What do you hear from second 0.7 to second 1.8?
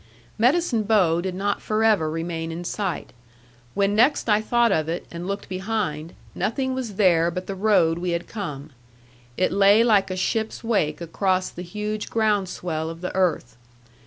Bow did not